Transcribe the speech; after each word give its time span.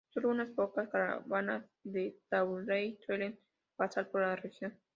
Sólo 0.15 0.29
unas 0.29 0.49
pocas 0.55 0.89
caravanas 0.89 1.63
de 1.83 2.17
tuaregs 2.31 2.99
suelen 3.05 3.39
pasar 3.77 4.09
por 4.09 4.21
la 4.21 4.35
región. 4.35 4.75